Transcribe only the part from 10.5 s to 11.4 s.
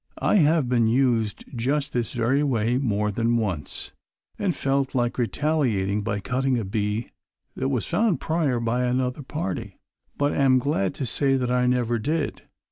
glad to say